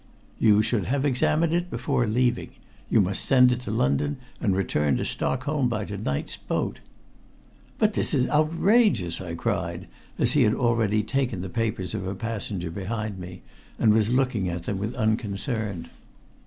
[0.39, 2.49] "You should have examined it before leaving.
[2.89, 6.79] You must send it to London, and return to Stockholm by to night's boat."
[7.77, 9.85] "But this is outrageous!" I cried,
[10.17, 13.43] as he had already taken the papers of a passenger behind me
[13.77, 15.87] and was looking at them with unconcern.